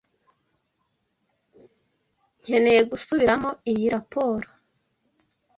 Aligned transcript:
Nkeneye 2.41 2.81
gusubiramo 2.91 3.49
iyi 3.71 3.85
raporo. 3.95 4.47